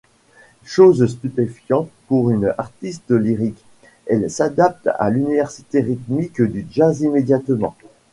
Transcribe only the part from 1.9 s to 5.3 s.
pour une artiste lyrique, elle s'adapte à